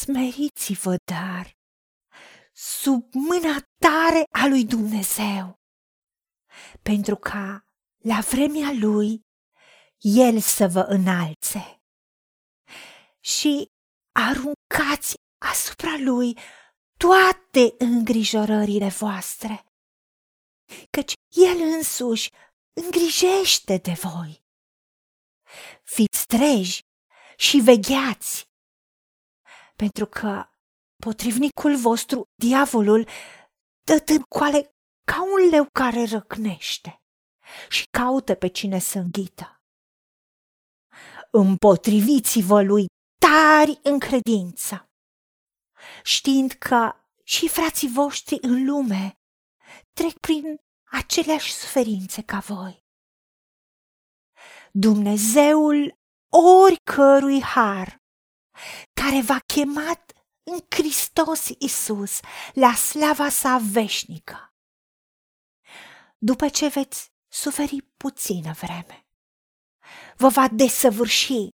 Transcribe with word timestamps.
Smeriți-vă, 0.00 0.96
dar, 1.04 1.56
sub 2.52 3.14
mâna 3.14 3.56
tare 3.78 4.22
a 4.30 4.46
lui 4.46 4.64
Dumnezeu, 4.64 5.60
pentru 6.82 7.16
ca, 7.16 7.64
la 7.98 8.20
vremea 8.20 8.72
lui, 8.72 9.20
el 9.98 10.40
să 10.40 10.68
vă 10.68 10.80
înalțe. 10.80 11.82
Și 13.20 13.70
aruncați 14.12 15.14
asupra 15.38 15.96
lui 15.98 16.38
toate 16.96 17.74
îngrijorările 17.78 18.88
voastre, 18.88 19.64
căci 20.90 21.12
el 21.28 21.56
însuși 21.76 22.30
îngrijește 22.72 23.76
de 23.76 23.92
voi. 23.92 24.44
Fiți 25.82 26.26
treji 26.26 26.80
și 27.36 27.56
vegheați, 27.58 28.49
pentru 29.80 30.06
că 30.06 30.44
potrivnicul 30.96 31.76
vostru, 31.76 32.22
diavolul, 32.34 33.08
dă 33.86 34.00
târcoale 34.00 34.70
ca 35.04 35.22
un 35.22 35.48
leu 35.50 35.66
care 35.72 36.04
răcnește 36.04 37.02
și 37.68 37.84
caută 37.98 38.34
pe 38.34 38.48
cine 38.48 38.78
să 38.78 38.98
înghită. 38.98 39.62
Împotriviți-vă 41.30 42.62
lui 42.62 42.86
tari 43.18 43.78
în 43.82 43.98
credință, 43.98 44.90
știind 46.02 46.52
că 46.52 46.92
și 47.24 47.48
frații 47.48 47.88
voștri 47.88 48.38
în 48.40 48.64
lume 48.64 49.18
trec 49.92 50.18
prin 50.18 50.60
aceleași 50.90 51.52
suferințe 51.52 52.22
ca 52.22 52.38
voi. 52.38 52.84
Dumnezeul 54.72 55.98
oricărui 56.62 57.42
har, 57.42 58.00
care 59.02 59.22
v-a 59.22 59.38
chemat 59.38 60.12
în 60.42 60.58
Hristos 60.68 61.48
Isus 61.58 62.20
la 62.52 62.74
slava 62.74 63.28
sa 63.28 63.58
veșnică. 63.72 64.54
După 66.18 66.48
ce 66.48 66.68
veți 66.68 67.12
suferi 67.28 67.82
puțină 67.96 68.52
vreme, 68.52 69.06
vă 70.16 70.28
va 70.28 70.48
desăvârși, 70.48 71.48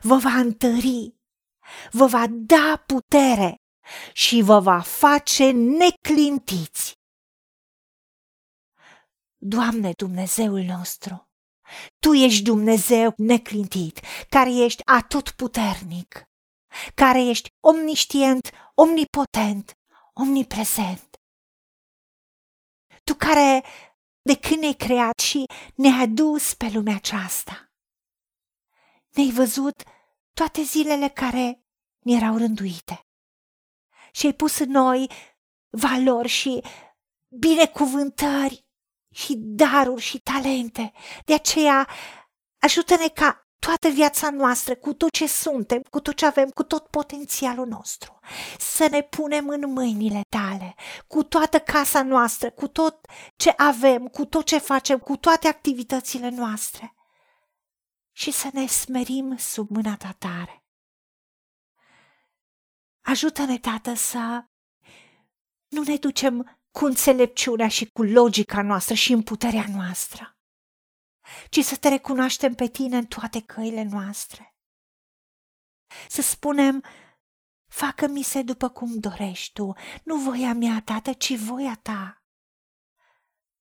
vă 0.00 0.16
va 0.16 0.30
întări, 0.30 1.14
vă 1.90 2.06
va 2.06 2.26
da 2.28 2.82
putere 2.86 3.54
și 4.12 4.42
vă 4.42 4.60
va 4.60 4.80
face 4.80 5.50
neclintiți. 5.50 6.94
Doamne 9.36 9.92
Dumnezeul 9.92 10.62
nostru, 10.62 11.28
Tu 11.98 12.12
ești 12.12 12.42
Dumnezeu 12.42 13.14
neclintit, 13.16 14.00
care 14.28 14.50
ești 14.54 14.82
atotputernic, 14.84 16.25
care 16.94 17.20
ești 17.24 17.48
omniștient, 17.60 18.50
omnipotent, 18.74 19.78
omniprezent. 20.12 21.20
Tu 23.04 23.14
care 23.14 23.64
de 24.22 24.36
când 24.38 24.60
ne-ai 24.60 24.74
creat 24.74 25.18
și 25.18 25.46
ne-ai 25.74 26.02
adus 26.02 26.54
pe 26.54 26.70
lumea 26.72 26.94
aceasta. 26.94 27.70
Ne-ai 29.08 29.30
văzut 29.30 29.82
toate 30.32 30.62
zilele 30.62 31.08
care 31.08 31.64
ne 31.98 32.12
erau 32.12 32.36
rânduite 32.36 33.06
și 34.12 34.26
ai 34.26 34.32
pus 34.32 34.58
în 34.58 34.70
noi 34.70 35.10
valori 35.70 36.28
și 36.28 36.62
binecuvântări 37.28 38.66
și 39.14 39.34
daruri 39.36 40.02
și 40.02 40.18
talente. 40.18 40.92
De 41.24 41.34
aceea 41.34 41.88
ajută-ne 42.58 43.08
ca 43.08 43.45
toată 43.66 43.88
viața 43.88 44.30
noastră, 44.30 44.74
cu 44.74 44.92
tot 44.94 45.10
ce 45.10 45.26
suntem, 45.26 45.82
cu 45.90 46.00
tot 46.00 46.14
ce 46.14 46.26
avem, 46.26 46.48
cu 46.48 46.62
tot 46.62 46.86
potențialul 46.86 47.66
nostru, 47.66 48.18
să 48.58 48.88
ne 48.90 49.02
punem 49.02 49.48
în 49.48 49.72
mâinile 49.72 50.20
tale, 50.28 50.74
cu 51.06 51.22
toată 51.22 51.58
casa 51.58 52.02
noastră, 52.02 52.50
cu 52.50 52.68
tot 52.68 53.06
ce 53.36 53.52
avem, 53.56 54.08
cu 54.08 54.24
tot 54.24 54.44
ce 54.44 54.58
facem, 54.58 54.98
cu 54.98 55.16
toate 55.16 55.48
activitățile 55.48 56.28
noastre. 56.28 56.94
Și 58.12 58.30
să 58.30 58.48
ne 58.52 58.66
smerim 58.66 59.36
sub 59.36 59.70
mâna 59.70 59.96
ta 59.96 60.14
tare. 60.18 60.64
Ajută-ne, 63.00 63.58
Tată, 63.58 63.94
să 63.94 64.44
nu 65.68 65.82
ne 65.82 65.96
ducem 65.96 66.60
cu 66.70 66.84
înțelepciunea 66.84 67.68
și 67.68 67.90
cu 67.90 68.02
logica 68.02 68.62
noastră 68.62 68.94
și 68.94 69.12
în 69.12 69.22
puterea 69.22 69.66
noastră, 69.74 70.35
ci 71.48 71.60
să 71.60 71.76
te 71.76 71.88
recunoaștem 71.88 72.54
pe 72.54 72.68
tine 72.68 72.96
în 72.96 73.04
toate 73.04 73.42
căile 73.42 73.82
noastre. 73.82 74.54
Să 76.08 76.22
spunem, 76.22 76.84
facă-mi 77.68 78.22
se 78.22 78.42
după 78.42 78.68
cum 78.68 78.98
dorești 78.98 79.52
tu, 79.52 79.72
nu 80.02 80.16
voia 80.16 80.54
mea, 80.54 80.82
tată, 80.84 81.12
ci 81.12 81.36
voia 81.36 81.78
ta. 81.82 82.22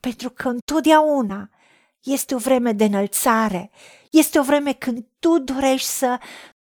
Pentru 0.00 0.30
că 0.30 0.48
întotdeauna 0.48 1.50
este 2.00 2.34
o 2.34 2.38
vreme 2.38 2.72
de 2.72 2.84
înălțare, 2.84 3.70
este 4.10 4.38
o 4.38 4.42
vreme 4.42 4.72
când 4.72 5.06
tu 5.18 5.38
dorești 5.38 5.88
să 5.88 6.20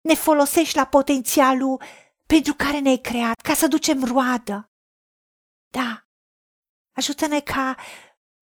ne 0.00 0.14
folosești 0.14 0.76
la 0.76 0.86
potențialul 0.86 1.82
pentru 2.26 2.54
care 2.54 2.78
ne-ai 2.78 2.98
creat, 2.98 3.40
ca 3.40 3.54
să 3.54 3.66
ducem 3.66 4.04
roadă. 4.04 4.70
Da, 5.70 6.06
ajută-ne 6.96 7.40
ca 7.40 7.76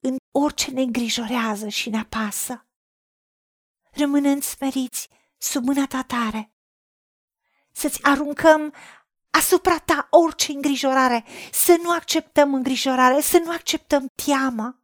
în 0.03 0.17
orice 0.31 0.71
ne 0.71 0.83
îngrijorează 0.83 1.69
și 1.69 1.91
ne 1.91 1.99
apasă. 1.99 2.67
Rămânând 3.91 4.43
smeriți 4.43 5.09
sub 5.39 5.65
mâna 5.65 5.87
ta 5.87 6.03
tare, 6.03 6.53
să-ți 7.73 8.03
aruncăm 8.03 8.75
asupra 9.31 9.79
ta 9.79 10.07
orice 10.11 10.53
îngrijorare, 10.53 11.25
să 11.53 11.79
nu 11.83 11.91
acceptăm 11.91 12.55
îngrijorare, 12.55 13.21
să 13.21 13.39
nu 13.45 13.51
acceptăm 13.51 14.07
teamă 14.25 14.83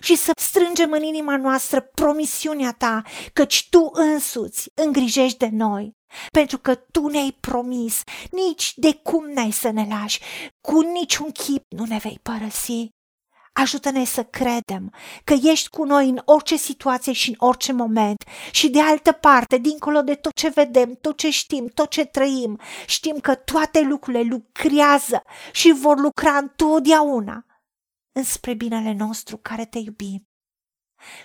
și 0.00 0.16
să 0.16 0.32
strângem 0.40 0.92
în 0.92 1.02
inima 1.02 1.36
noastră 1.36 1.80
promisiunea 1.80 2.72
ta, 2.72 3.02
căci 3.32 3.68
tu 3.70 3.90
însuți 3.92 4.70
îngrijești 4.74 5.38
de 5.38 5.48
noi, 5.52 5.96
pentru 6.32 6.58
că 6.58 6.74
tu 6.74 7.06
ne-ai 7.06 7.36
promis, 7.40 8.02
nici 8.30 8.72
de 8.76 8.94
cum 8.94 9.30
n-ai 9.30 9.50
să 9.50 9.70
ne 9.70 9.86
lași, 9.88 10.20
cu 10.60 10.80
niciun 10.80 11.30
chip 11.30 11.64
nu 11.68 11.84
ne 11.84 11.98
vei 11.98 12.18
părăsi. 12.22 12.88
Ajută-ne 13.52 14.04
să 14.04 14.24
credem 14.24 14.92
că 15.24 15.34
ești 15.42 15.68
cu 15.68 15.84
noi 15.84 16.08
în 16.08 16.22
orice 16.24 16.56
situație 16.56 17.12
și 17.12 17.28
în 17.28 17.34
orice 17.38 17.72
moment 17.72 18.24
și 18.50 18.70
de 18.70 18.80
altă 18.80 19.12
parte, 19.12 19.58
dincolo 19.58 20.02
de 20.02 20.14
tot 20.14 20.34
ce 20.34 20.48
vedem, 20.48 20.94
tot 21.00 21.16
ce 21.16 21.30
știm, 21.30 21.66
tot 21.66 21.90
ce 21.90 22.04
trăim, 22.04 22.60
știm 22.86 23.18
că 23.18 23.34
toate 23.34 23.80
lucrurile 23.80 24.22
lucrează 24.22 25.22
și 25.52 25.72
vor 25.72 25.98
lucra 25.98 26.36
întotdeauna 26.36 27.44
înspre 28.12 28.54
binele 28.54 28.92
nostru 28.92 29.36
care 29.36 29.66
te 29.66 29.78
iubim. 29.78 30.28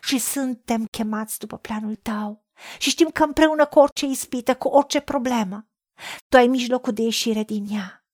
Și 0.02 0.18
suntem 0.18 0.86
chemați 0.86 1.40
după 1.40 1.58
planul 1.58 1.96
tău 1.96 2.46
și 2.78 2.90
știm 2.90 3.10
că 3.10 3.24
împreună 3.24 3.66
cu 3.66 3.80
orice 3.80 4.06
ispită, 4.06 4.56
cu 4.56 4.68
orice 4.68 5.00
problemă, 5.00 5.68
tu 6.30 6.38
ai 6.38 6.48
mijlocul 6.48 6.94
de 6.94 7.02
ieșire 7.02 7.44
din 7.44 7.66
ea. 7.70 8.05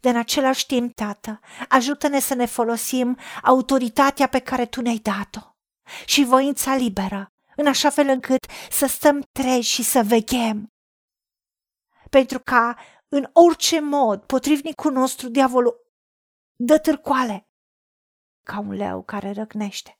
De 0.00 0.08
în 0.08 0.16
același 0.16 0.66
timp, 0.66 0.94
Tată, 0.94 1.40
ajută-ne 1.68 2.20
să 2.20 2.34
ne 2.34 2.46
folosim 2.46 3.18
autoritatea 3.42 4.26
pe 4.28 4.38
care 4.38 4.66
Tu 4.66 4.80
ne-ai 4.80 4.98
dat-o 4.98 5.40
și 6.04 6.24
voința 6.24 6.76
liberă, 6.76 7.32
în 7.56 7.66
așa 7.66 7.90
fel 7.90 8.08
încât 8.08 8.46
să 8.70 8.86
stăm 8.86 9.28
treji 9.32 9.70
și 9.70 9.82
să 9.82 10.02
veghem. 10.02 10.72
Pentru 12.10 12.40
ca, 12.40 12.76
în 13.08 13.30
orice 13.32 13.80
mod, 13.80 14.22
potrivnicul 14.22 14.92
nostru, 14.92 15.28
diavolul, 15.28 15.74
dă 16.56 16.78
târcoale 16.78 17.48
ca 18.42 18.58
un 18.58 18.72
leu 18.72 19.02
care 19.02 19.32
răcnește. 19.32 19.98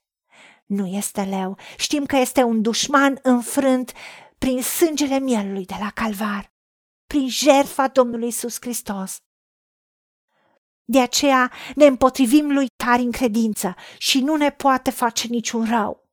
Nu 0.65 0.85
este 0.85 1.23
leu, 1.23 1.57
știm 1.77 2.05
că 2.05 2.15
este 2.15 2.43
un 2.43 2.61
dușman 2.61 3.19
înfrânt 3.21 3.93
prin 4.37 4.61
sângele 4.61 5.19
mielului 5.19 5.65
de 5.65 5.75
la 5.79 5.91
calvar, 5.91 6.53
prin 7.07 7.29
jertfa 7.29 7.87
Domnului 7.87 8.27
Isus 8.27 8.57
Hristos. 8.59 9.17
De 10.91 10.99
aceea 10.99 11.51
ne 11.75 11.85
împotrivim 11.85 12.51
lui 12.51 12.67
tari 12.75 13.01
în 13.01 13.11
credință 13.11 13.75
și 13.97 14.21
nu 14.21 14.35
ne 14.35 14.51
poate 14.51 14.89
face 14.89 15.27
niciun 15.27 15.69
rău. 15.69 16.09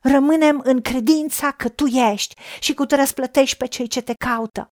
Rămânem 0.00 0.60
în 0.64 0.80
credința 0.80 1.52
că 1.52 1.68
tu 1.68 1.86
ești 1.86 2.34
și 2.60 2.74
că 2.74 2.86
tu 2.86 2.94
răsplătești 2.94 3.56
pe 3.56 3.66
cei 3.66 3.86
ce 3.86 4.00
te 4.00 4.14
caută. 4.14 4.72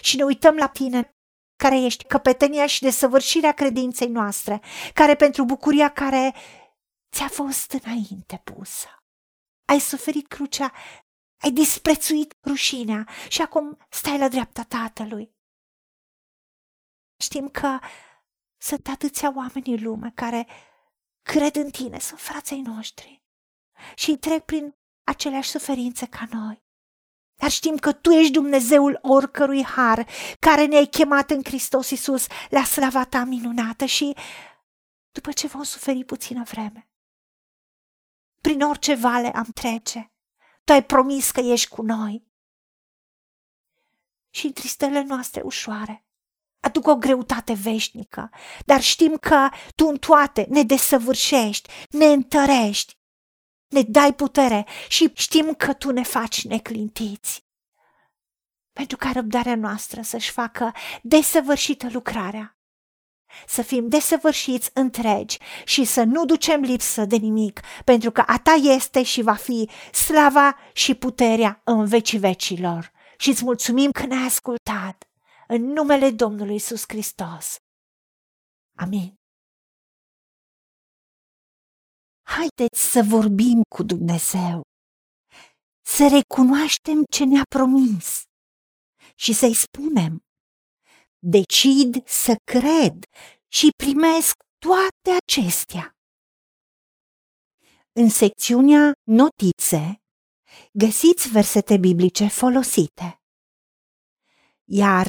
Și 0.00 0.16
ne 0.16 0.22
uităm 0.22 0.56
la 0.56 0.66
tine 0.66 1.16
care 1.56 1.80
ești 1.80 2.04
căpetenia 2.04 2.66
și 2.66 2.82
desăvârșirea 2.82 3.52
credinței 3.52 4.08
noastre, 4.08 4.60
care 4.94 5.14
pentru 5.14 5.44
bucuria 5.44 5.88
care 5.88 6.34
ți-a 7.16 7.28
fost 7.28 7.70
înainte 7.70 8.40
pusă. 8.44 8.88
Ai 9.64 9.78
suferit 9.78 10.26
crucea, 10.26 10.72
ai 11.42 11.50
disprețuit 11.50 12.34
rușinea 12.46 13.08
și 13.28 13.42
acum 13.42 13.78
stai 13.90 14.18
la 14.18 14.28
dreapta 14.28 14.62
Tatălui. 14.62 15.36
Știm 17.20 17.48
că 17.48 17.78
sunt 18.56 18.88
atâția 18.88 19.32
oameni 19.36 19.74
în 19.74 19.82
lume 19.82 20.12
care 20.14 20.46
cred 21.22 21.56
în 21.56 21.70
tine, 21.70 21.98
sunt 21.98 22.20
frații 22.20 22.60
noștri 22.60 23.22
și 23.94 24.16
trec 24.16 24.44
prin 24.44 24.76
aceleași 25.04 25.50
suferințe 25.50 26.06
ca 26.06 26.26
noi. 26.30 26.66
dar 27.34 27.50
știm 27.50 27.76
că 27.76 27.92
Tu 27.92 28.10
ești 28.10 28.32
Dumnezeul 28.32 28.98
oricărui 29.02 29.64
har, 29.64 30.06
care 30.38 30.66
ne-ai 30.66 30.86
chemat 30.86 31.30
în 31.30 31.44
Hristos 31.44 31.90
Iisus 31.90 32.26
la 32.48 32.64
slava 32.64 33.04
Ta 33.04 33.24
minunată 33.24 33.84
și 33.84 34.16
după 35.10 35.32
ce 35.32 35.46
vom 35.46 35.62
suferi 35.62 36.04
puțină 36.04 36.42
vreme, 36.42 36.90
prin 38.40 38.62
orice 38.62 38.94
vale 38.94 39.28
am 39.28 39.44
trece, 39.44 40.12
Tu 40.64 40.72
ai 40.72 40.84
promis 40.84 41.30
că 41.30 41.40
ești 41.40 41.68
cu 41.68 41.82
noi. 41.82 42.26
Și 44.30 44.46
în 44.46 44.52
tristele 44.52 45.02
noastre 45.02 45.40
ușoare, 45.40 46.07
aduc 46.60 46.86
o 46.86 46.96
greutate 46.96 47.52
veșnică, 47.52 48.30
dar 48.64 48.82
știm 48.82 49.16
că 49.16 49.48
Tu 49.74 49.86
în 49.86 49.96
toate 49.96 50.46
ne 50.48 50.62
desăvârșești, 50.62 51.70
ne 51.90 52.06
întărești, 52.06 52.98
ne 53.68 53.82
dai 53.82 54.14
putere 54.14 54.66
și 54.88 55.12
știm 55.14 55.54
că 55.54 55.72
Tu 55.72 55.90
ne 55.90 56.02
faci 56.02 56.44
neclintiți. 56.44 57.46
Pentru 58.72 58.96
ca 58.96 59.10
răbdarea 59.12 59.56
noastră 59.56 60.02
să-și 60.02 60.30
facă 60.30 60.72
desăvârșită 61.02 61.88
lucrarea, 61.92 62.58
să 63.46 63.62
fim 63.62 63.88
desăvârșiți 63.88 64.70
întregi 64.74 65.38
și 65.64 65.84
să 65.84 66.02
nu 66.02 66.24
ducem 66.24 66.60
lipsă 66.60 67.04
de 67.04 67.16
nimic, 67.16 67.60
pentru 67.84 68.10
că 68.10 68.22
a 68.26 68.38
Ta 68.38 68.52
este 68.52 69.02
și 69.02 69.22
va 69.22 69.34
fi 69.34 69.68
slava 69.92 70.56
și 70.72 70.94
puterea 70.94 71.60
în 71.64 71.84
vecii 71.84 72.18
vecilor. 72.18 72.92
Și 73.16 73.28
îți 73.28 73.44
mulțumim 73.44 73.90
că 73.90 74.06
ne-ai 74.06 74.26
ascultat 74.26 75.07
în 75.48 75.62
numele 75.62 76.10
Domnului 76.10 76.54
Isus 76.54 76.82
Hristos. 76.88 77.56
Amin. 78.76 79.14
Haideți 82.22 82.80
să 82.92 83.00
vorbim 83.08 83.62
cu 83.76 83.82
Dumnezeu, 83.82 84.62
să 85.84 86.08
recunoaștem 86.16 87.04
ce 87.10 87.24
ne-a 87.24 87.42
promis 87.48 88.22
și 89.14 89.32
să-i 89.32 89.54
spunem, 89.54 90.18
decid 91.18 92.06
să 92.06 92.34
cred 92.52 92.94
și 93.52 93.68
primesc 93.82 94.34
toate 94.58 95.10
acestea. 95.24 95.92
În 97.92 98.08
secțiunea 98.08 98.92
Notițe 99.02 100.00
găsiți 100.72 101.28
versete 101.28 101.76
biblice 101.78 102.28
folosite. 102.28 103.08
Iar 104.64 105.08